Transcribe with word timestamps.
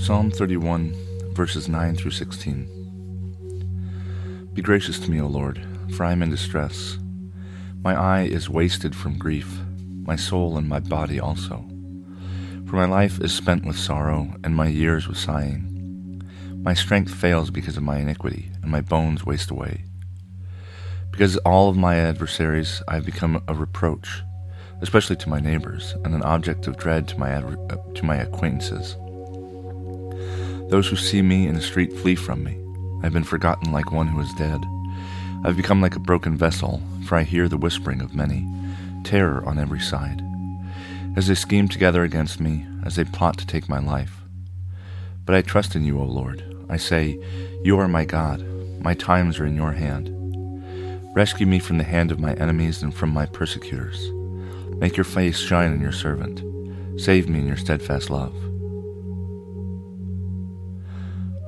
Psalm 0.00 0.30
31, 0.30 0.94
verses 1.34 1.68
9 1.68 1.94
through 1.94 2.10
16. 2.10 4.48
Be 4.54 4.62
gracious 4.62 4.98
to 4.98 5.10
me, 5.10 5.20
O 5.20 5.26
Lord, 5.26 5.62
for 5.94 6.04
I 6.04 6.12
am 6.12 6.22
in 6.22 6.30
distress. 6.30 6.98
My 7.82 7.94
eye 7.94 8.22
is 8.22 8.48
wasted 8.48 8.96
from 8.96 9.18
grief, 9.18 9.60
my 10.02 10.16
soul 10.16 10.56
and 10.56 10.66
my 10.66 10.80
body 10.80 11.20
also. 11.20 11.66
For 12.66 12.76
my 12.76 12.86
life 12.86 13.20
is 13.20 13.34
spent 13.34 13.66
with 13.66 13.78
sorrow, 13.78 14.34
and 14.42 14.56
my 14.56 14.68
years 14.68 15.06
with 15.06 15.18
sighing. 15.18 16.22
My 16.62 16.72
strength 16.72 17.12
fails 17.12 17.50
because 17.50 17.76
of 17.76 17.82
my 17.82 17.98
iniquity, 17.98 18.50
and 18.62 18.72
my 18.72 18.80
bones 18.80 19.26
waste 19.26 19.50
away. 19.50 19.84
Because 21.10 21.36
all 21.38 21.68
of 21.68 21.76
my 21.76 21.96
adversaries 21.96 22.82
I 22.88 22.94
have 22.94 23.04
become 23.04 23.42
a 23.46 23.54
reproach, 23.54 24.22
especially 24.80 25.16
to 25.16 25.28
my 25.28 25.40
neighbors, 25.40 25.94
and 26.04 26.14
an 26.14 26.22
object 26.22 26.66
of 26.66 26.78
dread 26.78 27.06
to 27.08 27.18
my, 27.18 27.28
adver- 27.28 27.58
to 27.94 28.04
my 28.04 28.16
acquaintances. 28.16 28.96
Those 30.70 30.88
who 30.88 30.94
see 30.94 31.20
me 31.20 31.48
in 31.48 31.54
the 31.54 31.60
street 31.60 31.92
flee 31.92 32.14
from 32.14 32.44
me. 32.44 32.56
I 33.00 33.06
have 33.06 33.12
been 33.12 33.24
forgotten 33.24 33.72
like 33.72 33.90
one 33.90 34.06
who 34.06 34.20
is 34.20 34.32
dead. 34.34 34.64
I 35.42 35.48
have 35.48 35.56
become 35.56 35.80
like 35.80 35.96
a 35.96 36.00
broken 36.00 36.36
vessel, 36.36 36.80
for 37.06 37.16
I 37.16 37.24
hear 37.24 37.48
the 37.48 37.56
whispering 37.56 38.00
of 38.00 38.14
many, 38.14 38.46
terror 39.02 39.42
on 39.44 39.58
every 39.58 39.80
side. 39.80 40.22
As 41.16 41.26
they 41.26 41.34
scheme 41.34 41.66
together 41.66 42.04
against 42.04 42.38
me, 42.38 42.66
as 42.84 42.94
they 42.94 43.02
plot 43.02 43.36
to 43.38 43.46
take 43.46 43.68
my 43.68 43.80
life. 43.80 44.20
But 45.24 45.34
I 45.34 45.42
trust 45.42 45.74
in 45.74 45.84
you, 45.84 45.98
O 45.98 46.04
Lord. 46.04 46.44
I 46.68 46.76
say, 46.76 47.18
You 47.64 47.76
are 47.80 47.88
my 47.88 48.04
God. 48.04 48.46
My 48.80 48.94
times 48.94 49.40
are 49.40 49.46
in 49.46 49.56
your 49.56 49.72
hand. 49.72 50.08
Rescue 51.16 51.46
me 51.46 51.58
from 51.58 51.78
the 51.78 51.84
hand 51.84 52.12
of 52.12 52.20
my 52.20 52.34
enemies 52.34 52.80
and 52.80 52.94
from 52.94 53.10
my 53.10 53.26
persecutors. 53.26 54.08
Make 54.78 54.96
your 54.96 55.04
face 55.04 55.38
shine 55.40 55.72
on 55.72 55.80
your 55.80 55.90
servant. 55.90 56.44
Save 57.00 57.28
me 57.28 57.40
in 57.40 57.48
your 57.48 57.56
steadfast 57.56 58.08
love. 58.08 58.49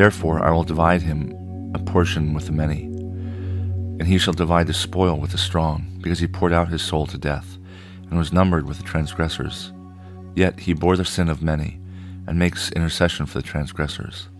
Therefore 0.00 0.42
I 0.42 0.50
will 0.50 0.64
divide 0.64 1.02
him 1.02 1.36
a 1.74 1.78
portion 1.78 2.32
with 2.32 2.46
the 2.46 2.52
many, 2.52 2.84
and 2.84 4.06
he 4.06 4.16
shall 4.16 4.32
divide 4.32 4.66
the 4.66 4.72
spoil 4.72 5.20
with 5.20 5.32
the 5.32 5.36
strong, 5.36 5.98
because 6.00 6.20
he 6.20 6.26
poured 6.26 6.54
out 6.54 6.70
his 6.70 6.80
soul 6.80 7.06
to 7.08 7.18
death, 7.18 7.58
and 8.08 8.16
was 8.16 8.32
numbered 8.32 8.66
with 8.66 8.78
the 8.78 8.82
transgressors. 8.82 9.74
Yet 10.34 10.60
he 10.60 10.72
bore 10.72 10.96
the 10.96 11.04
sin 11.04 11.28
of 11.28 11.42
many, 11.42 11.78
and 12.26 12.38
makes 12.38 12.72
intercession 12.72 13.26
for 13.26 13.42
the 13.42 13.46
transgressors. 13.46 14.30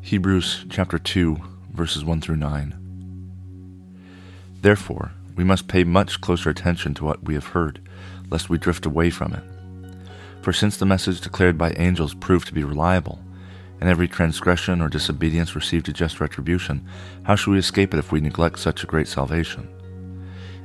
Hebrews 0.00 0.64
chapter 0.70 0.98
2, 0.98 1.36
verses 1.74 2.06
1 2.06 2.22
through 2.22 2.36
9. 2.36 2.74
Therefore, 4.62 5.12
we 5.36 5.44
must 5.44 5.68
pay 5.68 5.84
much 5.84 6.22
closer 6.22 6.48
attention 6.48 6.94
to 6.94 7.04
what 7.04 7.22
we 7.22 7.34
have 7.34 7.48
heard, 7.48 7.86
lest 8.30 8.48
we 8.48 8.56
drift 8.56 8.86
away 8.86 9.10
from 9.10 9.34
it. 9.34 9.44
For 10.42 10.52
since 10.54 10.76
the 10.78 10.86
message 10.86 11.20
declared 11.20 11.58
by 11.58 11.72
angels 11.72 12.14
proved 12.14 12.48
to 12.48 12.54
be 12.54 12.64
reliable, 12.64 13.18
and 13.80 13.88
every 13.88 14.08
transgression 14.08 14.80
or 14.80 14.88
disobedience 14.88 15.54
received 15.54 15.88
a 15.88 15.92
just 15.92 16.20
retribution, 16.20 16.86
how 17.24 17.34
shall 17.34 17.52
we 17.52 17.58
escape 17.58 17.92
it 17.92 17.98
if 17.98 18.10
we 18.10 18.20
neglect 18.20 18.58
such 18.58 18.82
a 18.82 18.86
great 18.86 19.08
salvation? 19.08 19.68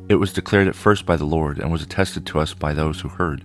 It 0.07 0.15
was 0.15 0.31
declared 0.31 0.67
at 0.67 0.75
first 0.75 1.05
by 1.05 1.17
the 1.17 1.25
Lord, 1.25 1.59
and 1.59 1.71
was 1.71 1.81
attested 1.81 2.25
to 2.27 2.39
us 2.39 2.53
by 2.53 2.73
those 2.73 3.01
who 3.01 3.09
heard, 3.09 3.43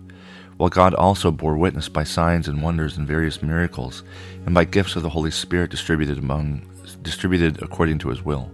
while 0.57 0.69
God 0.69 0.95
also 0.95 1.33
bore 1.33 1.57
witness 1.57 1.89
by 1.89 2.05
signs 2.05 2.47
and 2.47 2.62
wonders 2.62 2.97
and 2.97 3.09
various 3.09 3.43
miracles, 3.43 4.05
and 4.45 4.55
by 4.55 4.65
gifts 4.65 4.95
of 4.95 5.03
the 5.03 5.09
Holy 5.09 5.31
Spirit 5.31 5.71
distributed 5.71 6.19
among 6.19 6.67
distributed 7.03 7.62
according 7.62 7.99
to 7.99 8.09
his 8.09 8.23
will. 8.23 8.51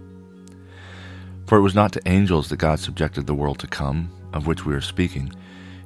For 1.45 1.57
it 1.57 1.61
was 1.61 1.75
not 1.75 1.91
to 1.93 2.07
angels 2.07 2.49
that 2.49 2.57
God 2.57 2.79
subjected 2.79 3.27
the 3.27 3.33
world 3.35 3.59
to 3.59 3.67
come, 3.67 4.11
of 4.33 4.47
which 4.47 4.65
we 4.65 4.73
are 4.73 4.81
speaking. 4.81 5.33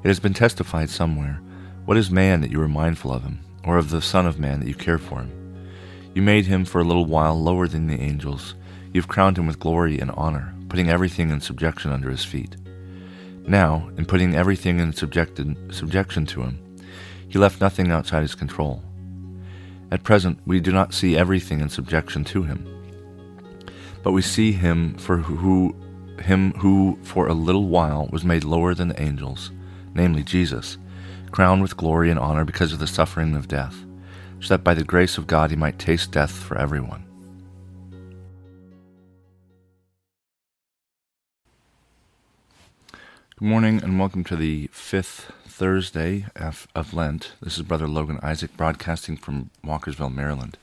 It 0.04 0.08
has 0.08 0.20
been 0.20 0.34
testified 0.34 0.90
somewhere 0.90 1.42
what 1.86 1.98
is 1.98 2.12
man 2.12 2.42
that 2.42 2.52
you 2.52 2.62
are 2.62 2.68
mindful 2.68 3.12
of 3.12 3.24
him, 3.24 3.40
or 3.64 3.78
of 3.78 3.90
the 3.90 4.02
Son 4.02 4.28
of 4.28 4.40
Man 4.40 4.60
that 4.60 4.68
you 4.68 4.76
care 4.76 5.00
for 5.00 5.20
him? 5.20 5.32
You 6.14 6.22
made 6.22 6.46
him 6.46 6.64
for 6.64 6.80
a 6.80 6.84
little 6.84 7.06
while 7.06 7.42
lower 7.42 7.68
than 7.68 7.88
the 7.88 8.00
angels. 8.00 8.54
You 8.94 9.02
have 9.02 9.08
crowned 9.08 9.38
him 9.38 9.48
with 9.48 9.60
glory 9.60 10.00
and 10.00 10.12
honor, 10.12 10.54
putting 10.70 10.90
everything 10.90 11.32
in 11.32 11.42
subjection 11.42 11.92
under 11.92 12.10
his 12.10 12.24
feet. 12.24 12.56
Now, 13.48 13.90
in 13.98 14.06
putting 14.06 14.36
everything 14.36 14.80
in 14.80 14.94
subjection 14.94 16.26
to 16.28 16.42
him, 16.42 16.60
he 17.28 17.40
left 17.40 17.62
nothing 17.62 17.92
outside 17.92 18.22
his 18.22 18.36
control. 18.36 18.84
At 19.90 20.04
present, 20.04 20.40
we 20.46 20.60
do 20.60 20.72
not 20.72 20.94
see 20.94 21.18
everything 21.18 21.62
in 21.62 21.70
subjection 21.70 22.24
to 22.26 22.44
him, 22.44 22.68
but 24.04 24.12
we 24.12 24.22
see 24.22 24.52
him 24.52 24.94
for 24.96 25.18
who 25.18 25.76
him 26.22 26.52
who 26.54 27.00
for 27.02 27.28
a 27.28 27.34
little 27.34 27.68
while 27.68 28.08
was 28.12 28.24
made 28.24 28.44
lower 28.44 28.76
than 28.76 28.90
the 28.90 29.02
angels, 29.02 29.52
namely 29.96 30.24
Jesus 30.24 30.78
crowned 31.32 31.62
with 31.62 31.78
glory 31.78 32.10
and 32.10 32.20
honor 32.20 32.44
because 32.44 32.74
of 32.74 32.80
the 32.80 32.88
suffering 32.88 33.36
of 33.36 33.48
death, 33.48 33.86
so 34.40 34.50
that 34.50 34.64
by 34.64 34.74
the 34.74 34.84
grace 34.84 35.18
of 35.18 35.28
God 35.28 35.50
he 35.50 35.56
might 35.56 35.80
taste 35.80 36.12
death 36.12 36.32
for 36.32 36.58
everyone. 36.58 37.06
Good 43.40 43.48
morning 43.48 43.82
and 43.82 43.98
welcome 43.98 44.24
to 44.26 44.36
the 44.36 44.68
fifth 44.68 45.32
Thursday 45.48 46.26
of 46.36 46.94
Lent. 46.94 47.34
This 47.42 47.58
is 47.58 47.64
Brother 47.64 47.88
Logan 47.88 48.20
Isaac 48.22 48.56
broadcasting 48.56 49.18
from 49.18 49.50
Walkersville, 49.66 50.14
Maryland. 50.14 50.58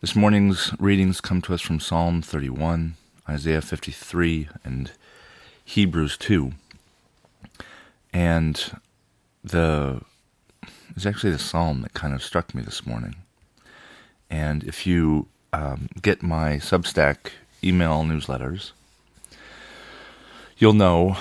This 0.00 0.14
morning's 0.14 0.72
readings 0.78 1.20
come 1.20 1.40
to 1.42 1.54
us 1.54 1.62
from 1.62 1.80
Psalm 1.80 2.22
31, 2.22 2.96
Isaiah 3.28 3.62
53, 3.62 4.48
and 4.62 4.92
Hebrews 5.64 6.16
2. 6.18 6.52
And 8.12 8.72
the 9.48 10.02
it's 10.96 11.06
actually 11.06 11.32
the 11.32 11.38
psalm 11.38 11.82
that 11.82 11.94
kind 11.94 12.14
of 12.14 12.22
struck 12.22 12.54
me 12.54 12.62
this 12.62 12.84
morning. 12.86 13.16
And 14.30 14.64
if 14.64 14.86
you 14.86 15.28
um, 15.52 15.88
get 16.02 16.22
my 16.22 16.56
Substack 16.56 17.32
email 17.62 18.02
newsletters, 18.02 18.72
you'll 20.58 20.72
know 20.72 21.16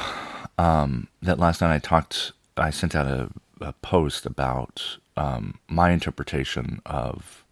um, 0.58 1.08
that 1.22 1.40
last 1.40 1.62
night 1.62 1.74
I 1.74 1.80
talked, 1.80 2.32
I 2.56 2.70
sent 2.70 2.96
out 2.96 3.08
a, 3.08 3.30
a 3.62 3.74
post 3.74 4.26
about 4.26 4.98
um, 5.16 5.60
my 5.68 5.92
interpretation 5.92 6.82
of 6.86 7.44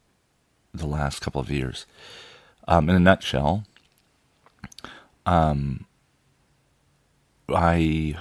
the 0.73 0.87
last 0.87 1.21
couple 1.21 1.41
of 1.41 1.51
years. 1.51 1.85
Um, 2.67 2.89
in 2.89 2.95
a 2.95 2.99
nutshell, 2.99 3.65
um, 5.25 5.85
I, 7.49 8.15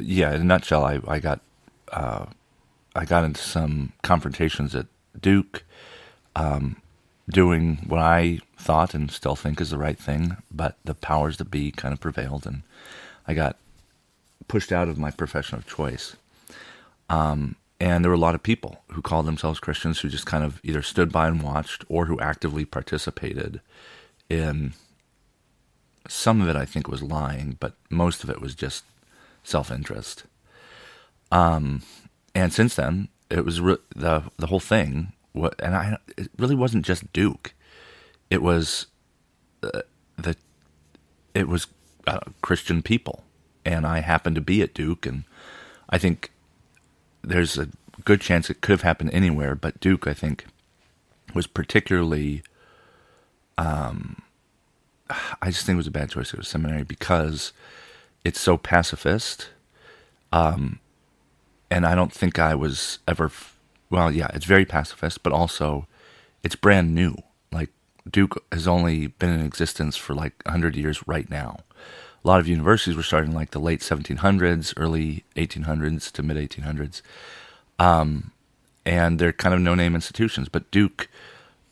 yeah, 0.00 0.34
in 0.34 0.40
a 0.40 0.44
nutshell, 0.44 0.84
I, 0.84 1.00
I 1.06 1.20
got 1.20 1.40
uh, 1.92 2.26
I 2.94 3.04
got 3.04 3.24
into 3.24 3.40
some 3.40 3.92
confrontations 4.02 4.74
at 4.74 4.86
Duke, 5.20 5.64
um, 6.36 6.76
doing 7.28 7.84
what 7.86 8.00
I 8.00 8.40
thought 8.56 8.94
and 8.94 9.10
still 9.10 9.36
think 9.36 9.60
is 9.60 9.70
the 9.70 9.78
right 9.78 9.98
thing, 9.98 10.36
but 10.50 10.76
the 10.84 10.94
powers 10.94 11.36
that 11.38 11.50
be 11.50 11.70
kind 11.70 11.92
of 11.92 12.00
prevailed, 12.00 12.46
and 12.46 12.62
I 13.26 13.34
got 13.34 13.56
pushed 14.48 14.72
out 14.72 14.88
of 14.88 14.98
my 14.98 15.10
profession 15.10 15.58
of 15.58 15.66
choice. 15.66 16.16
Um, 17.08 17.56
and 17.80 18.04
there 18.04 18.10
were 18.10 18.16
a 18.16 18.18
lot 18.18 18.34
of 18.34 18.42
people 18.42 18.82
who 18.92 19.02
called 19.02 19.26
themselves 19.26 19.60
Christians 19.60 20.00
who 20.00 20.08
just 20.08 20.26
kind 20.26 20.44
of 20.44 20.60
either 20.62 20.82
stood 20.82 21.12
by 21.12 21.28
and 21.28 21.42
watched 21.42 21.84
or 21.88 22.06
who 22.06 22.20
actively 22.20 22.64
participated 22.64 23.60
in 24.28 24.72
some 26.08 26.40
of 26.40 26.48
it, 26.48 26.56
I 26.56 26.64
think, 26.64 26.88
was 26.88 27.02
lying, 27.02 27.56
but 27.60 27.74
most 27.90 28.24
of 28.24 28.30
it 28.30 28.40
was 28.40 28.54
just 28.54 28.84
self 29.42 29.70
interest. 29.70 30.24
Um, 31.34 31.82
and 32.32 32.52
since 32.52 32.76
then, 32.76 33.08
it 33.28 33.44
was 33.44 33.60
re- 33.60 33.76
the 33.94 34.22
the 34.38 34.46
whole 34.46 34.60
thing. 34.60 35.12
What 35.32 35.60
and 35.60 35.74
I 35.74 35.98
it 36.16 36.30
really 36.38 36.54
wasn't 36.54 36.86
just 36.86 37.12
Duke. 37.12 37.54
It 38.30 38.40
was 38.40 38.86
uh, 39.62 39.82
the 40.16 40.36
it 41.34 41.48
was 41.48 41.66
uh, 42.06 42.20
Christian 42.40 42.82
people, 42.82 43.24
and 43.64 43.84
I 43.84 43.98
happened 43.98 44.36
to 44.36 44.40
be 44.40 44.62
at 44.62 44.74
Duke, 44.74 45.06
and 45.06 45.24
I 45.90 45.98
think 45.98 46.30
there's 47.22 47.58
a 47.58 47.68
good 48.04 48.20
chance 48.20 48.48
it 48.48 48.60
could 48.60 48.72
have 48.72 48.82
happened 48.82 49.10
anywhere, 49.12 49.56
but 49.56 49.80
Duke, 49.80 50.06
I 50.06 50.14
think, 50.14 50.46
was 51.34 51.48
particularly. 51.48 52.44
Um, 53.58 54.22
I 55.42 55.50
just 55.50 55.66
think 55.66 55.74
it 55.74 55.78
was 55.78 55.86
a 55.86 55.92
bad 55.92 56.10
choice 56.10 56.30
to 56.30 56.36
go 56.36 56.42
to 56.42 56.48
seminary 56.48 56.84
because 56.84 57.52
it's 58.24 58.40
so 58.40 58.56
pacifist. 58.56 59.50
Um, 60.32 60.80
and 61.74 61.84
I 61.84 61.96
don't 61.96 62.12
think 62.12 62.38
I 62.38 62.54
was 62.54 63.00
ever. 63.08 63.32
Well, 63.90 64.12
yeah, 64.12 64.28
it's 64.32 64.44
very 64.44 64.64
pacifist, 64.64 65.24
but 65.24 65.32
also 65.32 65.88
it's 66.44 66.54
brand 66.54 66.94
new. 66.94 67.16
Like 67.50 67.70
Duke 68.08 68.44
has 68.52 68.68
only 68.68 69.08
been 69.08 69.30
in 69.30 69.44
existence 69.44 69.96
for 69.96 70.14
like 70.14 70.34
100 70.44 70.76
years 70.76 71.06
right 71.08 71.28
now. 71.28 71.58
A 72.24 72.28
lot 72.28 72.38
of 72.38 72.46
universities 72.46 72.96
were 72.96 73.02
starting 73.02 73.34
like 73.34 73.50
the 73.50 73.58
late 73.58 73.80
1700s, 73.80 74.72
early 74.76 75.24
1800s 75.34 76.12
to 76.12 76.22
mid 76.22 76.36
1800s. 76.36 77.02
Um, 77.80 78.30
and 78.86 79.18
they're 79.18 79.32
kind 79.32 79.52
of 79.52 79.60
no 79.60 79.74
name 79.74 79.96
institutions. 79.96 80.48
But 80.48 80.70
Duke, 80.70 81.08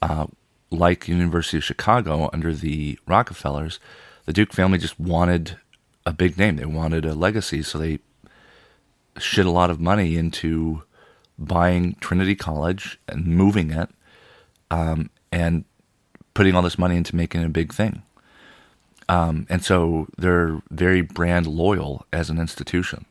uh, 0.03 0.27
like 0.73 1.07
University 1.07 1.59
of 1.59 1.65
Chicago 1.65 2.29
under 2.33 2.53
the 2.53 2.99
Rockefellers, 3.07 3.79
the 4.27 4.33
Duke 4.33 4.53
family 4.53 4.79
just 4.79 4.99
wanted 4.99 5.59
a 6.05 6.13
big 6.13 6.37
name. 6.37 6.57
They 6.57 6.67
wanted 6.67 7.05
a 7.05 7.15
legacy, 7.15 7.63
so 7.63 7.79
they 7.79 8.01
shit 9.19 9.47
a 9.47 9.51
lot 9.51 9.71
of 9.71 9.81
money 9.81 10.17
into 10.17 10.83
buying 11.39 11.95
Trinity 12.01 12.35
College 12.35 12.99
and 13.09 13.27
moving 13.27 13.71
it, 13.71 13.91
um, 14.71 15.11
and 15.31 15.65
putting 16.35 16.55
all 16.55 16.63
this 16.63 16.79
money 16.79 16.97
into 16.97 17.17
making 17.17 17.45
a 17.45 17.49
big 17.49 17.73
thing. 17.73 18.03
Um, 19.09 19.47
and 19.51 19.65
so 19.65 20.09
they're 20.17 20.63
very 20.71 21.03
brand 21.03 21.47
loyal 21.47 22.07
as 22.13 22.31
an 22.31 22.39
institution. 22.39 23.05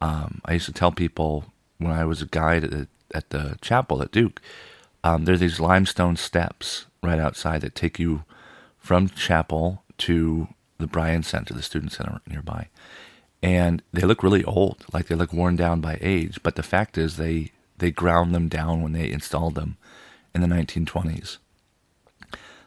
Um, 0.00 0.40
I 0.44 0.54
used 0.54 0.66
to 0.66 0.72
tell 0.72 0.90
people 0.90 1.44
when 1.78 1.92
I 1.92 2.04
was 2.04 2.22
a 2.22 2.26
guide 2.26 2.64
at 2.64 2.70
the, 2.70 2.88
at 3.14 3.30
the 3.30 3.56
chapel 3.60 4.02
at 4.02 4.10
Duke, 4.10 4.40
um, 5.04 5.24
there 5.24 5.34
are 5.34 5.38
these 5.38 5.60
limestone 5.60 6.16
steps 6.16 6.86
right 7.02 7.20
outside 7.20 7.60
that 7.60 7.74
take 7.74 7.98
you 7.98 8.24
from 8.78 9.08
chapel 9.08 9.82
to 9.98 10.48
the 10.78 10.86
Bryan 10.86 11.22
Center, 11.22 11.54
the 11.54 11.62
student 11.62 11.92
center 11.92 12.20
nearby. 12.26 12.68
And 13.42 13.82
they 13.92 14.02
look 14.02 14.22
really 14.22 14.44
old, 14.44 14.84
like 14.92 15.06
they 15.06 15.14
look 15.14 15.32
worn 15.32 15.56
down 15.56 15.80
by 15.80 15.98
age. 16.00 16.40
But 16.42 16.54
the 16.56 16.62
fact 16.62 16.96
is, 16.96 17.16
they, 17.16 17.50
they 17.78 17.90
ground 17.90 18.34
them 18.34 18.48
down 18.48 18.82
when 18.82 18.92
they 18.92 19.10
installed 19.10 19.56
them 19.56 19.76
in 20.34 20.40
the 20.40 20.46
1920s. 20.46 21.38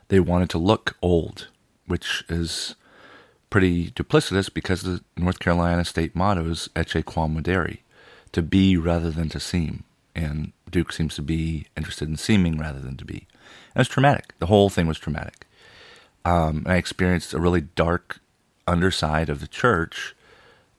They 0.09 0.19
wanted 0.19 0.49
to 0.51 0.57
look 0.57 0.97
old, 1.01 1.47
which 1.87 2.23
is 2.29 2.75
pretty 3.49 3.91
duplicitous 3.91 4.53
because 4.53 4.81
the 4.81 5.01
North 5.15 5.39
Carolina 5.39 5.85
state 5.85 6.15
motto 6.15 6.49
is 6.49 6.69
Esse 6.75 7.03
Quam 7.05 7.35
Videri, 7.35 7.79
to 8.33 8.41
be 8.41 8.75
rather 8.75 9.09
than 9.09 9.29
to 9.29 9.39
seem. 9.39 9.85
And 10.13 10.51
Duke 10.69 10.91
seems 10.91 11.15
to 11.15 11.21
be 11.21 11.67
interested 11.77 12.09
in 12.09 12.17
seeming 12.17 12.57
rather 12.57 12.79
than 12.79 12.97
to 12.97 13.05
be. 13.05 13.27
And 13.73 13.81
it's 13.81 13.89
traumatic. 13.89 14.33
The 14.39 14.47
whole 14.47 14.69
thing 14.69 14.87
was 14.87 14.99
traumatic. 14.99 15.47
Um, 16.23 16.63
I 16.65 16.75
experienced 16.75 17.33
a 17.33 17.39
really 17.39 17.61
dark 17.61 18.19
underside 18.67 19.29
of 19.29 19.39
the 19.39 19.47
church, 19.47 20.15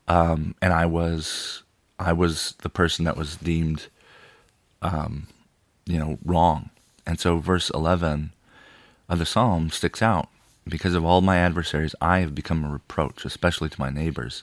um, 0.08 0.54
and 0.62 0.72
I 0.72 0.86
was 0.86 1.62
I 1.98 2.12
was 2.12 2.54
the 2.62 2.68
person 2.68 3.04
that 3.04 3.16
was 3.16 3.36
deemed, 3.36 3.86
um, 4.82 5.28
you 5.86 5.98
know, 5.98 6.18
wrong. 6.24 6.70
And 7.06 7.20
so, 7.20 7.38
verse 7.38 7.70
eleven 7.70 8.32
of 9.08 9.18
the 9.18 9.26
psalm 9.26 9.70
sticks 9.70 10.02
out 10.02 10.28
because 10.66 10.94
of 10.94 11.04
all 11.04 11.20
my 11.20 11.36
adversaries. 11.38 11.94
I 12.00 12.20
have 12.20 12.34
become 12.34 12.64
a 12.64 12.68
reproach, 12.70 13.24
especially 13.24 13.68
to 13.68 13.80
my 13.80 13.90
neighbors 13.90 14.42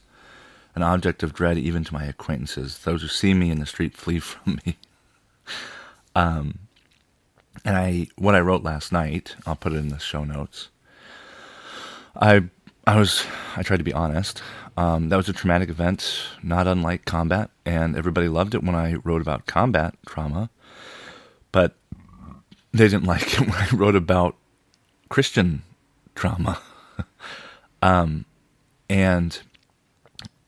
an 0.75 0.83
object 0.83 1.23
of 1.23 1.33
dread 1.33 1.57
even 1.57 1.83
to 1.83 1.93
my 1.93 2.05
acquaintances. 2.05 2.79
Those 2.79 3.01
who 3.01 3.07
see 3.07 3.33
me 3.33 3.51
in 3.51 3.59
the 3.59 3.65
street 3.65 3.95
flee 3.95 4.19
from 4.19 4.59
me. 4.65 4.77
um, 6.15 6.59
and 7.65 7.77
I, 7.77 8.07
what 8.17 8.35
I 8.35 8.39
wrote 8.41 8.63
last 8.63 8.91
night, 8.91 9.35
I'll 9.45 9.55
put 9.55 9.73
it 9.73 9.77
in 9.77 9.89
the 9.89 9.99
show 9.99 10.23
notes. 10.23 10.69
I, 12.15 12.45
I 12.85 12.97
was, 12.97 13.25
I 13.55 13.63
tried 13.63 13.77
to 13.77 13.83
be 13.83 13.93
honest. 13.93 14.41
Um, 14.75 15.09
that 15.09 15.17
was 15.17 15.29
a 15.29 15.33
traumatic 15.33 15.69
event, 15.69 16.27
not 16.41 16.67
unlike 16.67 17.05
combat, 17.05 17.51
and 17.65 17.95
everybody 17.95 18.27
loved 18.27 18.55
it 18.55 18.63
when 18.63 18.75
I 18.75 18.95
wrote 18.95 19.21
about 19.21 19.45
combat 19.45 19.95
trauma, 20.07 20.49
but 21.51 21.75
they 22.71 22.87
didn't 22.87 23.03
like 23.05 23.33
it 23.33 23.41
when 23.41 23.53
I 23.53 23.67
wrote 23.71 23.95
about 23.95 24.35
Christian 25.09 25.61
trauma. 26.15 26.59
um, 27.81 28.25
and 28.89 29.39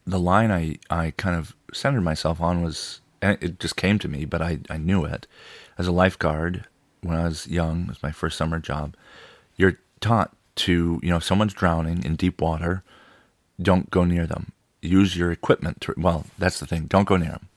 the 0.05 0.19
line 0.19 0.51
I, 0.51 0.77
I 0.89 1.11
kind 1.17 1.35
of 1.35 1.55
centered 1.73 2.01
myself 2.01 2.41
on 2.41 2.63
was, 2.63 3.01
it 3.21 3.59
just 3.59 3.75
came 3.75 3.99
to 3.99 4.07
me, 4.07 4.25
but 4.25 4.41
I, 4.41 4.59
I 4.69 4.77
knew 4.77 5.05
it. 5.05 5.27
As 5.77 5.87
a 5.87 5.91
lifeguard, 5.91 6.65
when 7.01 7.17
I 7.17 7.25
was 7.25 7.47
young, 7.47 7.83
it 7.83 7.89
was 7.89 8.03
my 8.03 8.11
first 8.11 8.37
summer 8.37 8.59
job, 8.59 8.95
you're 9.55 9.79
taught 9.99 10.35
to, 10.55 10.99
you 11.03 11.09
know, 11.09 11.17
if 11.17 11.23
someone's 11.23 11.53
drowning 11.53 12.03
in 12.03 12.15
deep 12.15 12.41
water, 12.41 12.83
don't 13.61 13.89
go 13.89 14.03
near 14.03 14.25
them. 14.27 14.51
Use 14.81 15.17
your 15.17 15.31
equipment 15.31 15.81
to, 15.81 15.93
well, 15.97 16.25
that's 16.37 16.59
the 16.59 16.65
thing, 16.65 16.85
don't 16.85 17.07
go 17.07 17.17
near 17.17 17.31
them. 17.31 17.49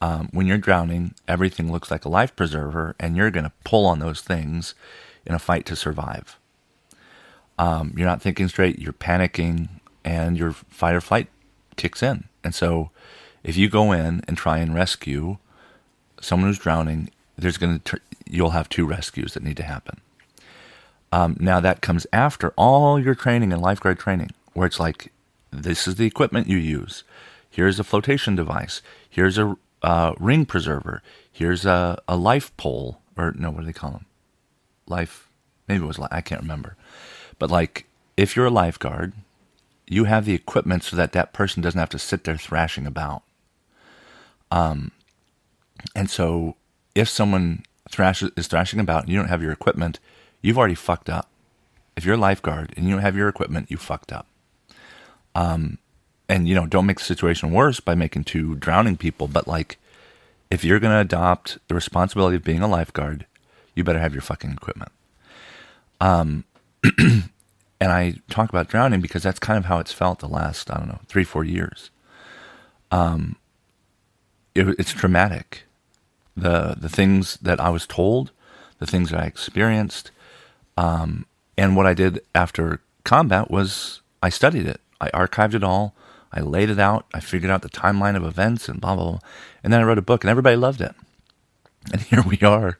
Um, 0.00 0.28
when 0.32 0.46
you're 0.46 0.58
drowning, 0.58 1.14
everything 1.28 1.70
looks 1.70 1.90
like 1.90 2.04
a 2.04 2.08
life 2.08 2.34
preserver, 2.34 2.96
and 2.98 3.16
you're 3.16 3.30
going 3.30 3.44
to 3.44 3.52
pull 3.64 3.86
on 3.86 4.00
those 4.00 4.20
things 4.20 4.74
in 5.24 5.34
a 5.34 5.38
fight 5.38 5.64
to 5.66 5.76
survive. 5.76 6.38
Um, 7.58 7.94
you're 7.96 8.08
not 8.08 8.20
thinking 8.20 8.48
straight, 8.48 8.80
you're 8.80 8.92
panicking, 8.92 9.68
and 10.04 10.36
your 10.36 10.52
fight 10.52 10.96
or 10.96 11.00
flight 11.00 11.28
kicks 11.76 12.02
in. 12.02 12.24
And 12.42 12.54
so 12.54 12.90
if 13.44 13.56
you 13.56 13.68
go 13.68 13.92
in 13.92 14.22
and 14.26 14.36
try 14.36 14.58
and 14.58 14.74
rescue 14.74 15.38
someone 16.20 16.50
who's 16.50 16.58
drowning, 16.58 17.10
there's 17.36 17.58
going 17.58 17.80
to 17.80 18.00
you'll 18.26 18.50
have 18.50 18.68
two 18.68 18.86
rescues 18.86 19.34
that 19.34 19.42
need 19.42 19.56
to 19.58 19.62
happen. 19.62 20.00
Um, 21.12 21.36
now 21.38 21.60
that 21.60 21.82
comes 21.82 22.06
after 22.12 22.50
all 22.56 22.98
your 22.98 23.14
training 23.14 23.52
and 23.52 23.60
lifeguard 23.60 23.98
training, 23.98 24.30
where 24.54 24.66
it's 24.66 24.80
like, 24.80 25.12
this 25.50 25.86
is 25.86 25.96
the 25.96 26.06
equipment 26.06 26.48
you 26.48 26.56
use. 26.56 27.04
Here's 27.50 27.78
a 27.78 27.84
flotation 27.84 28.34
device. 28.34 28.80
Here's 29.08 29.38
a 29.38 29.56
uh, 29.82 30.14
ring 30.18 30.46
preserver. 30.46 31.02
Here's 31.30 31.66
a, 31.66 32.00
a 32.08 32.16
life 32.16 32.56
pole, 32.56 33.00
or 33.16 33.32
no, 33.36 33.50
what 33.50 33.60
do 33.60 33.66
they 33.66 33.72
call 33.72 33.90
them? 33.92 34.06
Life, 34.86 35.28
maybe 35.68 35.84
it 35.84 35.86
was, 35.86 35.98
I 36.10 36.20
can't 36.20 36.40
remember. 36.40 36.76
But 37.38 37.50
like, 37.50 37.86
if 38.16 38.36
you're 38.36 38.46
a 38.46 38.50
lifeguard, 38.50 39.12
you 39.86 40.04
have 40.04 40.24
the 40.24 40.34
equipment 40.34 40.84
so 40.84 40.96
that 40.96 41.12
that 41.12 41.32
person 41.32 41.62
doesn't 41.62 41.78
have 41.78 41.90
to 41.90 41.98
sit 41.98 42.24
there 42.24 42.36
thrashing 42.36 42.86
about. 42.86 43.22
Um, 44.50 44.92
and 45.94 46.08
so 46.08 46.56
if 46.94 47.08
someone 47.08 47.64
thrashes, 47.90 48.30
is 48.36 48.46
thrashing 48.46 48.80
about 48.80 49.04
and 49.04 49.12
you 49.12 49.18
don't 49.18 49.28
have 49.28 49.42
your 49.42 49.52
equipment, 49.52 49.98
you've 50.40 50.58
already 50.58 50.74
fucked 50.74 51.10
up. 51.10 51.28
If 51.96 52.04
you're 52.04 52.14
a 52.14 52.18
lifeguard 52.18 52.72
and 52.76 52.86
you 52.86 52.92
don't 52.92 53.02
have 53.02 53.16
your 53.16 53.28
equipment, 53.28 53.70
you 53.70 53.76
fucked 53.76 54.12
up. 54.12 54.26
Um, 55.34 55.78
and 56.28 56.48
you 56.48 56.54
know, 56.54 56.66
don't 56.66 56.86
make 56.86 56.98
the 56.98 57.04
situation 57.04 57.52
worse 57.52 57.80
by 57.80 57.94
making 57.94 58.24
two 58.24 58.54
drowning 58.56 58.96
people, 58.96 59.28
but 59.28 59.46
like, 59.46 59.78
if 60.50 60.64
you're 60.64 60.80
going 60.80 60.92
to 60.92 61.00
adopt 61.00 61.58
the 61.68 61.74
responsibility 61.74 62.36
of 62.36 62.44
being 62.44 62.60
a 62.60 62.68
lifeguard, 62.68 63.26
you 63.74 63.84
better 63.84 63.98
have 63.98 64.12
your 64.12 64.22
fucking 64.22 64.50
equipment. 64.50 64.92
Um, 66.00 66.44
And 67.82 67.90
I 67.90 68.14
talk 68.30 68.48
about 68.48 68.68
drowning 68.68 69.00
because 69.00 69.24
that's 69.24 69.40
kind 69.40 69.58
of 69.58 69.64
how 69.64 69.80
it's 69.80 69.90
felt 69.92 70.20
the 70.20 70.28
last, 70.28 70.70
I 70.70 70.76
don't 70.76 70.86
know, 70.86 71.00
three, 71.08 71.24
four 71.24 71.42
years. 71.42 71.90
Um, 72.92 73.34
it, 74.54 74.68
it's 74.78 74.92
traumatic. 74.92 75.64
The, 76.36 76.76
the 76.78 76.88
things 76.88 77.38
that 77.42 77.58
I 77.58 77.70
was 77.70 77.84
told, 77.84 78.30
the 78.78 78.86
things 78.86 79.10
that 79.10 79.18
I 79.18 79.24
experienced, 79.26 80.12
um, 80.76 81.26
and 81.58 81.74
what 81.74 81.86
I 81.86 81.92
did 81.92 82.20
after 82.36 82.80
combat 83.02 83.50
was 83.50 84.00
I 84.22 84.28
studied 84.28 84.68
it. 84.68 84.80
I 85.02 85.10
archived 85.10 85.54
it 85.54 85.64
all. 85.64 85.94
I 86.32 86.40
laid 86.40 86.70
it 86.70 86.78
out. 86.78 87.06
I 87.12 87.20
figured 87.20 87.50
out 87.50 87.60
the 87.60 87.68
timeline 87.68 88.16
of 88.16 88.24
events 88.24 88.68
and 88.68 88.80
blah, 88.80 88.94
blah, 88.94 89.10
blah. 89.10 89.18
And 89.62 89.72
then 89.72 89.80
I 89.80 89.84
wrote 89.84 89.98
a 89.98 90.02
book 90.02 90.24
and 90.24 90.30
everybody 90.30 90.56
loved 90.56 90.80
it. 90.80 90.94
And 91.92 92.00
here 92.10 92.22
we 92.22 92.38
are. 92.40 92.78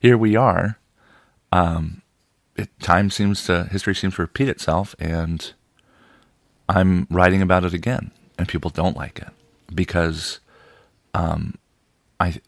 Here 0.00 0.16
we 0.16 0.36
are. 0.36 0.78
Um, 1.52 2.02
it, 2.56 2.68
time 2.80 3.10
seems 3.10 3.44
to 3.46 3.64
history 3.64 3.94
seems 3.94 4.14
to 4.14 4.22
repeat 4.22 4.48
itself, 4.48 4.94
and 4.98 5.52
I'm 6.68 7.06
writing 7.10 7.42
about 7.42 7.64
it 7.64 7.74
again, 7.74 8.10
and 8.38 8.48
people 8.48 8.70
don't 8.70 8.96
like 8.96 9.18
it 9.18 9.28
because 9.74 10.40
um, 11.14 11.58
I 12.20 12.40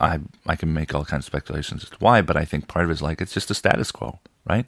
I 0.00 0.20
I 0.46 0.56
can 0.56 0.72
make 0.72 0.94
all 0.94 1.04
kinds 1.04 1.22
of 1.22 1.26
speculations 1.26 1.84
as 1.84 1.90
to 1.90 1.96
why, 1.98 2.22
but 2.22 2.36
I 2.36 2.44
think 2.44 2.68
part 2.68 2.84
of 2.84 2.90
it 2.90 2.94
is 2.94 3.02
like 3.02 3.20
it's 3.20 3.34
just 3.34 3.50
a 3.50 3.54
status 3.54 3.92
quo, 3.92 4.20
right? 4.46 4.66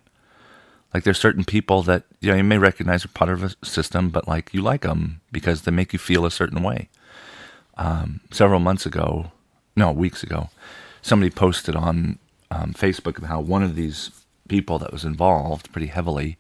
Like 0.95 1.03
there's 1.03 1.19
certain 1.19 1.45
people 1.45 1.83
that 1.83 2.05
you 2.21 2.31
know 2.31 2.37
you 2.37 2.45
may 2.45 2.59
recognize 2.59 3.05
are 3.05 3.09
part 3.09 3.29
of 3.29 3.43
a 3.43 3.67
system, 3.67 4.11
but 4.11 4.29
like 4.29 4.55
you 4.55 4.63
like 4.63 4.83
them 4.83 5.21
because 5.33 5.63
they 5.63 5.73
make 5.73 5.93
you 5.93 5.99
feel 5.99 6.25
a 6.25 6.31
certain 6.31 6.63
way. 6.63 6.89
Um, 7.77 8.21
several 8.31 8.61
months 8.61 8.87
ago, 8.87 9.33
no, 9.75 9.91
weeks 9.91 10.23
ago, 10.23 10.51
somebody 11.03 11.31
posted 11.31 11.75
on 11.75 12.21
um, 12.53 12.73
Facebook 12.73 13.23
how 13.25 13.41
one 13.41 13.65
of 13.65 13.75
these 13.75 14.13
people 14.49 14.79
that 14.79 14.93
was 14.93 15.05
involved 15.05 15.73
pretty 15.73 15.89
heavily, 15.89 16.37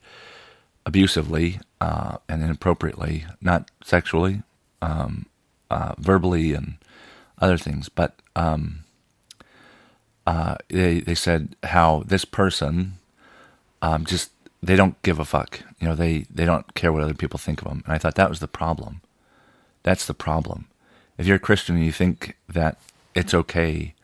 abusively, 0.86 1.58
uh, 1.80 2.18
and 2.28 2.40
inappropriately, 2.40 3.26
not 3.40 3.70
sexually, 3.82 4.42
um, 4.80 5.26
uh, 5.68 5.94
verbally, 5.98 6.52
and 6.52 6.76
other 7.40 7.58
things, 7.58 7.88
but 7.88 8.20
um, 8.36 8.84
uh, 10.28 10.54
they 10.68 11.00
they 11.00 11.16
said 11.16 11.56
how 11.64 12.04
this 12.06 12.24
person 12.24 12.98
um, 13.82 14.04
just 14.04 14.30
they 14.64 14.76
don't 14.76 15.00
give 15.02 15.18
a 15.18 15.24
fuck. 15.24 15.60
You 15.80 15.88
know, 15.88 15.94
they 15.94 16.26
they 16.30 16.44
don't 16.44 16.74
care 16.74 16.92
what 16.92 17.02
other 17.02 17.14
people 17.14 17.38
think 17.38 17.60
of 17.60 17.68
them. 17.68 17.82
And 17.84 17.94
I 17.94 17.98
thought 17.98 18.14
that 18.14 18.30
was 18.30 18.40
the 18.40 18.48
problem. 18.48 19.02
That's 19.82 20.06
the 20.06 20.14
problem. 20.14 20.66
If 21.18 21.26
you're 21.26 21.36
a 21.36 21.40
Christian 21.40 21.76
and 21.76 21.84
you 21.84 21.92
think 21.92 22.36
that 22.48 22.78
it's 23.14 23.34
okay 23.34 23.94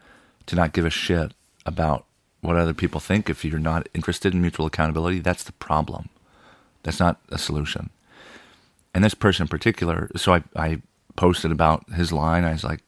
to 0.46 0.56
not 0.56 0.72
give 0.72 0.84
a 0.84 0.90
shit 0.90 1.32
about 1.64 2.04
what 2.42 2.56
other 2.56 2.74
people 2.74 3.00
think 3.00 3.28
if 3.28 3.44
you're 3.44 3.58
not 3.58 3.88
interested 3.94 4.34
in 4.34 4.40
mutual 4.40 4.66
accountability, 4.66 5.18
that's 5.20 5.44
the 5.44 5.52
problem. 5.52 6.08
That's 6.82 7.00
not 7.00 7.20
a 7.30 7.38
solution. 7.38 7.90
And 8.94 9.02
this 9.02 9.14
person 9.14 9.44
in 9.44 9.48
particular, 9.48 10.10
so 10.16 10.34
I, 10.34 10.42
I 10.56 10.82
posted 11.16 11.52
about 11.52 11.88
his 11.90 12.12
line. 12.12 12.44
I 12.44 12.52
was 12.52 12.64
like, 12.64 12.80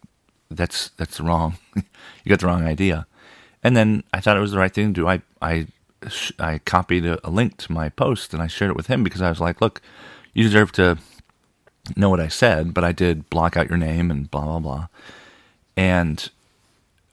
that's 0.50 0.90
that's 0.98 1.20
wrong. 1.20 1.56
you 1.74 2.28
got 2.28 2.40
the 2.40 2.46
wrong 2.46 2.64
idea. 2.64 3.06
And 3.62 3.76
then 3.76 4.04
I 4.12 4.20
thought 4.20 4.36
it 4.36 4.40
was 4.40 4.52
the 4.52 4.58
right 4.58 4.72
thing 4.72 4.88
to 4.88 5.00
do. 5.00 5.08
I 5.08 5.22
I 5.40 5.68
I 6.38 6.58
copied 6.58 7.06
a, 7.06 7.30
link 7.30 7.56
to 7.58 7.72
my 7.72 7.88
post 7.88 8.32
and 8.34 8.42
I 8.42 8.46
shared 8.46 8.70
it 8.70 8.76
with 8.76 8.86
him 8.86 9.02
because 9.02 9.22
I 9.22 9.28
was 9.28 9.40
like, 9.40 9.60
look, 9.60 9.80
you 10.34 10.42
deserve 10.42 10.72
to 10.72 10.98
know 11.96 12.10
what 12.10 12.20
I 12.20 12.28
said, 12.28 12.74
but 12.74 12.84
I 12.84 12.92
did 12.92 13.28
block 13.30 13.56
out 13.56 13.68
your 13.68 13.78
name 13.78 14.10
and 14.10 14.30
blah 14.30 14.44
blah 14.44 14.58
blah. 14.58 14.86
And 15.76 16.30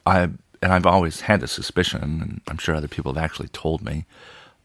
I 0.05 0.29
and 0.61 0.73
I've 0.73 0.85
always 0.85 1.21
had 1.21 1.41
a 1.43 1.47
suspicion, 1.47 2.01
and 2.01 2.41
I'm 2.47 2.57
sure 2.57 2.75
other 2.75 2.87
people 2.87 3.13
have 3.13 3.23
actually 3.23 3.47
told 3.49 3.81
me. 3.81 4.05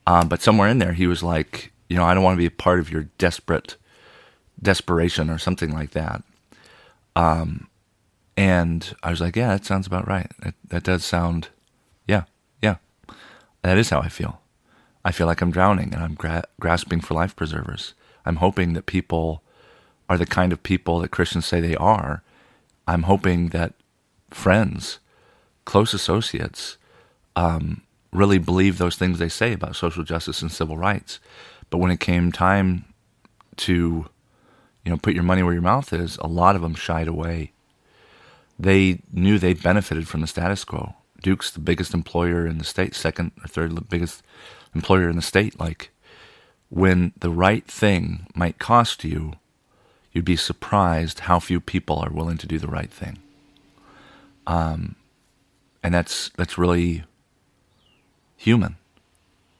Um, 0.07 0.28
but 0.28 0.43
somewhere 0.43 0.69
in 0.69 0.78
there, 0.78 0.93
he 0.93 1.07
was 1.07 1.23
like, 1.23 1.73
you 1.88 1.97
know, 1.97 2.04
I 2.04 2.14
don't 2.14 2.25
want 2.25 2.35
to 2.37 2.43
be 2.43 2.47
a 2.47 2.50
part 2.50 2.81
of 2.81 2.90
your 2.90 3.04
desperate 3.19 3.76
desperation 4.61 5.31
or 5.31 5.38
something 5.38 5.73
like 5.73 5.93
that. 5.93 6.23
Um, 7.16 7.69
and 8.37 8.95
I 9.02 9.11
was 9.11 9.21
like, 9.21 9.37
yeah, 9.37 9.49
that 9.49 9.64
sounds 9.64 9.87
about 9.87 10.09
right. 10.09 10.31
That, 10.43 10.54
that 10.69 10.83
does 10.83 11.04
sound. 11.04 11.49
That 13.64 13.78
is 13.78 13.88
how 13.88 14.00
I 14.00 14.11
feel. 14.11 14.42
I 15.06 15.11
feel 15.11 15.26
like 15.26 15.40
I'm 15.40 15.50
drowning 15.50 15.94
and 15.94 16.04
I'm 16.04 16.14
gra- 16.14 16.44
grasping 16.61 17.00
for 17.00 17.14
life 17.14 17.35
preservers. 17.35 17.94
I'm 18.26 18.37
hoping 18.37 18.75
that 18.75 18.85
people 18.85 19.42
are 20.06 20.18
the 20.18 20.26
kind 20.26 20.52
of 20.52 20.62
people 20.62 20.99
that 20.99 21.11
Christians 21.11 21.47
say 21.47 21.62
they 21.62 21.75
are. 21.76 22.23
I'm 22.87 23.04
hoping 23.04 23.49
that 23.49 23.73
friends, 24.30 24.99
close 25.64 25.94
associates, 25.94 26.76
um, 27.37 27.80
really 28.12 28.37
believe 28.37 28.76
those 28.76 28.97
things 28.97 29.18
they 29.18 29.30
say 29.30 29.54
about 29.54 29.76
social 29.76 30.04
justice 30.04 30.42
and 30.42 30.52
civil 30.52 30.76
rights. 30.76 31.18
But 31.71 31.78
when 31.78 31.90
it 31.90 32.00
came 32.00 32.33
time 32.33 32.85
to, 33.56 34.06
you 34.85 34.90
know, 34.90 34.99
put 34.99 35.14
your 35.14 35.23
money 35.23 35.42
where 35.42 35.54
your 35.54 35.62
mouth 35.62 35.90
is, 35.94 36.18
a 36.18 36.26
lot 36.26 36.54
of 36.54 36.61
them 36.61 36.75
shied 36.75 37.09
away. 37.09 37.52
They 38.59 39.00
knew 39.11 39.38
they 39.38 39.54
benefited 39.54 40.06
from 40.06 40.21
the 40.21 40.26
status 40.26 40.64
quo. 40.64 40.97
Duke's 41.25 41.50
the 41.50 41.59
biggest 41.59 41.95
employer 41.95 42.47
in 42.47 42.59
the 42.59 42.64
state, 42.64 42.95
second 42.95 43.33
or 43.43 43.49
third 43.49 43.88
biggest 43.88 44.23
employer 44.75 45.09
in 45.09 45.16
the 45.16 45.23
state. 45.23 45.59
Like, 45.59 45.90
when 46.69 47.12
the 47.19 47.31
right 47.31 47.64
thing 47.66 48.26
might 48.35 48.59
cost 48.59 49.04
you, 49.04 49.33
you'd 50.12 50.26
be 50.26 50.37
surprised 50.37 51.21
how 51.21 51.40
few 51.40 51.61
people 51.61 51.97
are 51.97 52.11
willing 52.11 52.37
to 52.37 52.47
do 52.47 52.59
the 52.59 52.69
right 52.69 52.90
thing. 52.90 53.19
Um, 54.47 54.97
and 55.83 55.95
that's 55.95 56.28
that's 56.37 56.59
really 56.59 57.04
human. 58.37 58.76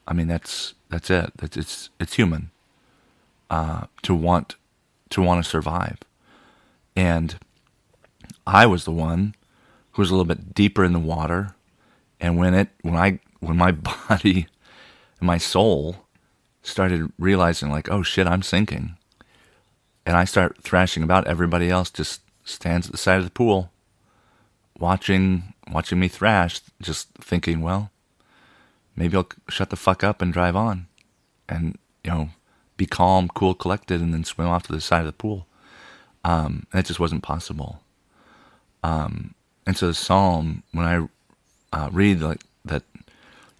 I 0.07 0.13
mean, 0.13 0.27
that's 0.27 0.75
that's 0.89 1.09
it. 1.09 1.31
That's 1.37 1.57
it's 1.57 1.89
it's 1.99 2.13
human 2.13 2.51
uh, 3.49 3.85
to 4.03 4.13
want 4.13 4.55
to 5.09 5.21
want 5.23 5.43
to 5.43 5.49
survive. 5.49 5.97
And 6.95 7.39
I 8.45 8.67
was 8.67 8.85
the 8.85 8.91
one 8.91 9.33
who 9.95 10.01
was 10.01 10.09
a 10.09 10.13
little 10.13 10.25
bit 10.25 10.53
deeper 10.53 10.83
in 10.83 10.93
the 10.93 10.99
water, 10.99 11.55
and 12.19 12.37
when 12.37 12.53
it 12.53 12.69
when 12.81 12.95
I 12.95 13.19
when 13.39 13.57
my 13.57 13.71
body 14.09 14.47
and 15.19 15.27
my 15.27 15.37
soul 15.37 16.07
started 16.61 17.11
realizing 17.17 17.69
like, 17.71 17.89
oh 17.89 18.03
shit, 18.03 18.27
I'm 18.27 18.41
sinking, 18.41 18.97
and 20.05 20.17
I 20.17 20.25
start 20.25 20.61
thrashing 20.61 21.03
about, 21.03 21.27
everybody 21.27 21.69
else 21.69 21.89
just 21.89 22.21
stands 22.43 22.87
at 22.87 22.91
the 22.91 22.97
side 22.97 23.19
of 23.19 23.25
the 23.25 23.31
pool 23.31 23.71
watching 24.79 25.53
watching 25.71 25.99
me 25.99 26.07
thrash, 26.07 26.61
just 26.81 27.09
thinking, 27.19 27.61
well, 27.61 27.89
maybe 28.95 29.17
I'll 29.17 29.29
shut 29.49 29.69
the 29.69 29.75
fuck 29.75 30.03
up 30.03 30.21
and 30.21 30.33
drive 30.33 30.55
on, 30.55 30.87
and 31.47 31.77
you 32.03 32.11
know, 32.11 32.29
be 32.77 32.85
calm, 32.85 33.29
cool, 33.29 33.55
collected, 33.55 34.01
and 34.01 34.13
then 34.13 34.23
swim 34.23 34.47
off 34.47 34.63
to 34.63 34.73
the 34.73 34.81
side 34.81 35.01
of 35.01 35.07
the 35.07 35.13
pool. 35.13 35.47
Um, 36.23 36.67
it 36.73 36.85
just 36.85 36.99
wasn't 36.99 37.23
possible. 37.23 37.81
Um, 38.83 39.33
and 39.65 39.77
so 39.77 39.87
the 39.87 39.93
psalm, 39.93 40.63
when 40.71 40.85
I 40.85 41.07
uh, 41.75 41.89
read 41.91 42.21
like 42.21 42.41
that, 42.63 42.83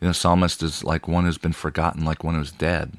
you 0.02 0.08
know, 0.08 0.12
psalmist 0.12 0.62
is 0.62 0.84
like 0.84 1.08
one 1.08 1.26
who's 1.26 1.38
been 1.38 1.54
forgotten, 1.54 2.06
like 2.06 2.24
one 2.24 2.36
who's 2.36 2.52
dead, 2.52 2.98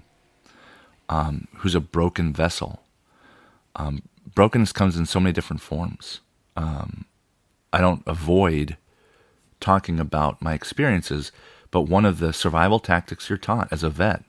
um, 1.09 1.47
who's 1.59 1.75
a 1.75 1.81
broken 1.81 2.33
vessel. 2.33 2.81
Um, 3.77 4.03
brokenness 4.35 4.73
comes 4.73 4.97
in 4.97 5.07
so 5.07 5.21
many 5.21 5.33
different 5.33 5.63
forms. 5.63 6.21
Um, 6.57 7.05
I 7.73 7.81
don't 7.81 8.03
avoid 8.07 8.77
talking 9.61 10.01
about 10.01 10.43
my 10.43 10.55
experiences, 10.55 11.31
but 11.71 11.83
one 11.83 12.05
of 12.05 12.19
the 12.19 12.33
survival 12.33 12.81
tactics 12.81 13.29
you're 13.29 13.39
taught 13.39 13.69
as 13.71 13.83
a 13.83 13.91
vet 13.91 14.25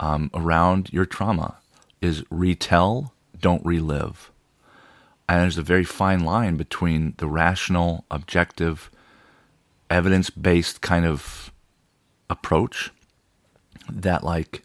um, 0.00 0.30
around 0.34 0.92
your 0.92 1.06
trauma 1.06 1.58
is 2.00 2.24
retell, 2.30 3.12
don't 3.40 3.64
relive. 3.64 4.31
And 5.32 5.40
there's 5.40 5.56
a 5.56 5.62
very 5.62 5.84
fine 5.84 6.24
line 6.24 6.58
between 6.58 7.14
the 7.16 7.26
rational, 7.26 8.04
objective, 8.10 8.90
evidence 9.88 10.28
based 10.28 10.82
kind 10.82 11.06
of 11.06 11.50
approach 12.28 12.90
that, 13.90 14.22
like, 14.22 14.62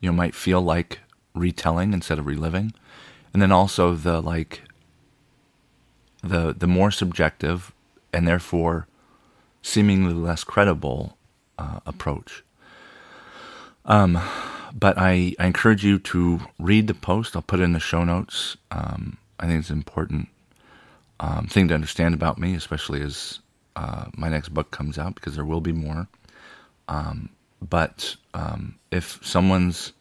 you 0.00 0.10
know, 0.10 0.16
might 0.16 0.34
feel 0.34 0.60
like 0.60 0.98
retelling 1.34 1.92
instead 1.92 2.18
of 2.18 2.26
reliving. 2.26 2.74
And 3.32 3.40
then 3.40 3.52
also 3.52 3.94
the, 3.94 4.20
like, 4.20 4.62
the 6.20 6.52
the 6.52 6.66
more 6.66 6.90
subjective 6.90 7.72
and 8.12 8.26
therefore 8.26 8.88
seemingly 9.62 10.14
less 10.14 10.42
credible 10.42 11.16
uh, 11.60 11.78
approach. 11.86 12.42
Um, 13.84 14.18
but 14.74 14.98
I, 14.98 15.36
I 15.38 15.46
encourage 15.46 15.84
you 15.84 16.00
to 16.00 16.40
read 16.58 16.88
the 16.88 16.94
post. 16.94 17.36
I'll 17.36 17.42
put 17.42 17.60
it 17.60 17.62
in 17.62 17.72
the 17.72 17.78
show 17.78 18.02
notes. 18.02 18.56
Um, 18.72 19.18
I 19.38 19.46
think 19.46 19.60
it's 19.60 19.70
an 19.70 19.76
important 19.78 20.28
um, 21.20 21.46
thing 21.46 21.68
to 21.68 21.74
understand 21.74 22.14
about 22.14 22.38
me, 22.38 22.54
especially 22.54 23.02
as 23.02 23.40
uh, 23.74 24.06
my 24.16 24.28
next 24.28 24.50
book 24.50 24.70
comes 24.70 24.98
out, 24.98 25.14
because 25.14 25.34
there 25.34 25.44
will 25.44 25.60
be 25.60 25.72
more. 25.72 26.08
Um, 26.88 27.30
but 27.60 28.16
um, 28.34 28.78
if 28.90 29.18
someone's 29.22 29.92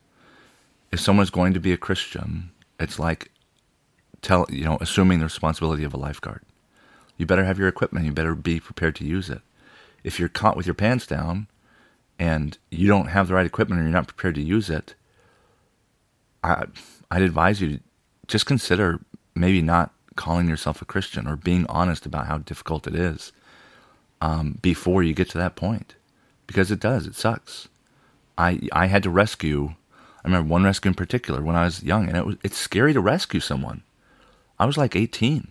if 0.92 1.00
someone's 1.00 1.30
going 1.30 1.54
to 1.54 1.60
be 1.60 1.74
a 1.74 1.78
Christian, 1.78 2.52
it's 2.80 3.00
like 3.00 3.32
tell 4.22 4.46
you 4.50 4.66
know 4.66 4.78
assuming 4.82 5.20
the 5.20 5.26
responsibility 5.26 5.84
of 5.84 5.94
a 5.94 5.98
lifeguard. 5.98 6.42
You 7.18 7.26
better 7.26 7.46
have 7.46 7.58
your 7.58 7.68
equipment. 7.68 8.06
You 8.06 8.12
better 8.12 8.36
be 8.36 8.60
prepared 8.60 8.96
to 8.98 9.06
use 9.06 9.30
it. 9.30 9.42
If 10.04 10.20
you're 10.20 10.30
caught 10.30 10.58
with 10.58 10.66
your 10.66 10.76
pants 10.76 11.08
down 11.08 11.48
and 12.20 12.58
you 12.70 12.88
don't 12.88 13.08
have 13.08 13.28
the 13.28 13.34
right 13.34 13.46
equipment 13.46 13.80
or 13.80 13.84
you're 13.84 13.92
not 13.92 14.08
prepared 14.08 14.36
to 14.36 14.42
use 14.42 14.70
it, 14.70 14.96
I, 16.44 16.66
I'd 17.10 17.22
advise 17.22 17.62
you 17.62 17.78
to 17.78 17.84
just 18.28 18.46
consider 18.46 19.00
maybe 19.36 19.62
not 19.62 19.94
calling 20.16 20.48
yourself 20.48 20.82
a 20.82 20.86
Christian 20.86 21.28
or 21.28 21.36
being 21.36 21.66
honest 21.68 22.06
about 22.06 22.28
how 22.28 22.38
difficult 22.38 22.88
it 22.88 22.96
is 22.96 23.32
um, 24.22 24.58
before 24.62 25.04
you 25.04 25.14
get 25.14 25.30
to 25.32 25.38
that 25.38 25.56
point, 25.56 25.96
because 26.48 26.72
it 26.72 26.80
does. 26.80 27.06
It 27.06 27.16
sucks. 27.16 27.68
I 28.38 28.62
I 28.72 28.88
had 28.88 29.04
to 29.04 29.10
rescue. 29.10 29.76
I 30.24 30.28
remember 30.28 30.50
one 30.50 30.64
rescue 30.64 30.90
in 30.90 30.96
particular 30.96 31.42
when 31.42 31.56
I 31.56 31.66
was 31.66 31.84
young, 31.84 32.08
and 32.08 32.18
it 32.18 32.26
was 32.26 32.38
it's 32.44 32.58
scary 32.58 32.94
to 32.94 33.02
rescue 33.02 33.40
someone. 33.40 33.84
I 34.58 34.66
was 34.66 34.78
like 34.78 34.96
18. 34.96 35.50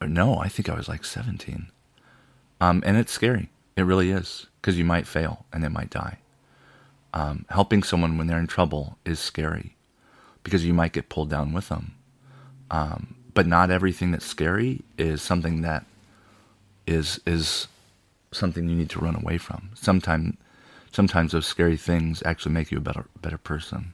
Or 0.00 0.06
no, 0.06 0.38
I 0.38 0.48
think 0.48 0.68
I 0.68 0.74
was 0.74 0.88
like 0.88 1.04
17. 1.04 1.68
Um, 2.60 2.82
and 2.86 2.96
it's 2.96 3.12
scary. 3.12 3.48
It 3.76 3.82
really 3.82 4.10
is 4.10 4.46
because 4.60 4.78
you 4.78 4.84
might 4.84 5.06
fail 5.06 5.46
and 5.52 5.62
they 5.62 5.68
might 5.68 5.90
die. 5.90 6.18
Um, 7.14 7.46
helping 7.48 7.82
someone 7.82 8.18
when 8.18 8.26
they're 8.26 8.38
in 8.38 8.46
trouble 8.46 8.98
is 9.04 9.18
scary 9.18 9.74
because 10.44 10.64
you 10.64 10.74
might 10.74 10.92
get 10.92 11.08
pulled 11.08 11.30
down 11.30 11.52
with 11.52 11.68
them. 11.68 11.94
Um, 12.70 13.14
but 13.34 13.46
not 13.46 13.70
everything 13.70 14.10
that's 14.10 14.26
scary 14.26 14.82
is 14.98 15.22
something 15.22 15.62
that 15.62 15.86
is 16.86 17.20
is 17.26 17.68
something 18.32 18.68
you 18.68 18.74
need 18.74 18.90
to 18.90 18.98
run 18.98 19.14
away 19.14 19.38
from. 19.38 19.70
Sometimes 19.74 20.36
sometimes 20.92 21.32
those 21.32 21.46
scary 21.46 21.76
things 21.76 22.22
actually 22.26 22.52
make 22.52 22.70
you 22.70 22.78
a 22.78 22.80
better 22.80 23.06
better 23.22 23.38
person. 23.38 23.92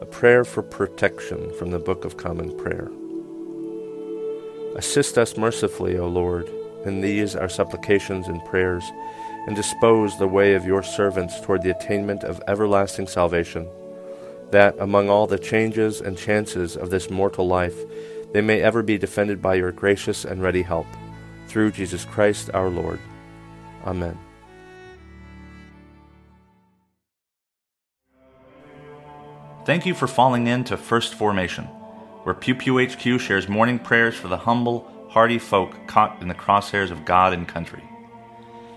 A 0.00 0.06
prayer 0.06 0.44
for 0.44 0.62
protection 0.62 1.52
from 1.58 1.70
the 1.70 1.78
Book 1.78 2.04
of 2.04 2.16
Common 2.16 2.56
Prayer. 2.56 2.90
Assist 4.76 5.18
us 5.18 5.36
mercifully, 5.36 5.98
O 5.98 6.06
Lord, 6.06 6.48
in 6.84 7.00
these 7.00 7.36
our 7.36 7.48
supplications 7.48 8.28
and 8.28 8.44
prayers, 8.44 8.84
and 9.46 9.56
dispose 9.56 10.18
the 10.18 10.28
way 10.28 10.54
of 10.54 10.66
your 10.66 10.82
servants 10.82 11.40
toward 11.40 11.62
the 11.62 11.70
attainment 11.70 12.24
of 12.24 12.42
everlasting 12.46 13.06
salvation, 13.06 13.68
that 14.50 14.78
among 14.78 15.08
all 15.08 15.26
the 15.26 15.38
changes 15.38 16.00
and 16.00 16.18
chances 16.18 16.76
of 16.76 16.90
this 16.90 17.10
mortal 17.10 17.46
life, 17.46 17.76
they 18.32 18.40
may 18.40 18.62
ever 18.62 18.82
be 18.82 18.98
defended 18.98 19.40
by 19.42 19.54
your 19.54 19.72
gracious 19.72 20.24
and 20.24 20.42
ready 20.42 20.62
help. 20.62 20.86
Through 21.48 21.72
Jesus 21.72 22.04
Christ 22.04 22.50
our 22.54 22.68
Lord. 22.68 23.00
Amen. 23.84 24.18
Thank 29.66 29.84
you 29.84 29.94
for 29.94 30.06
falling 30.06 30.46
in 30.46 30.64
to 30.64 30.76
First 30.76 31.14
Formation, 31.14 31.64
where 32.24 32.34
Pew 32.34 32.54
Pew 32.54 32.78
HQ 32.78 33.20
shares 33.20 33.48
morning 33.48 33.78
prayers 33.78 34.14
for 34.14 34.28
the 34.28 34.38
humble, 34.38 34.90
hardy 35.10 35.38
folk 35.38 35.86
caught 35.86 36.22
in 36.22 36.28
the 36.28 36.34
crosshairs 36.34 36.90
of 36.90 37.04
God 37.04 37.32
and 37.32 37.46
country. 37.46 37.82